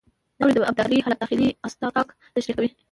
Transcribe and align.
د 0.35 0.37
خاورې 0.37 0.53
د 0.55 0.59
ابدارۍ 0.71 0.97
حالت 1.03 1.19
داخلي 1.23 1.47
اصطکاک 1.67 2.07
تشریح 2.33 2.55
کوي 2.57 2.69